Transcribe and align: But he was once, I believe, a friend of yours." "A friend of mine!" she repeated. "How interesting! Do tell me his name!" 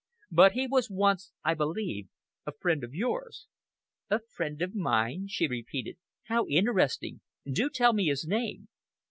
But 0.31 0.53
he 0.53 0.65
was 0.65 0.89
once, 0.89 1.31
I 1.43 1.53
believe, 1.53 2.07
a 2.47 2.53
friend 2.53 2.83
of 2.83 2.95
yours." 2.95 3.45
"A 4.09 4.17
friend 4.19 4.59
of 4.59 4.73
mine!" 4.73 5.27
she 5.27 5.45
repeated. 5.47 5.99
"How 6.23 6.47
interesting! 6.47 7.21
Do 7.45 7.69
tell 7.69 7.93
me 7.93 8.05
his 8.07 8.25
name!" 8.25 8.67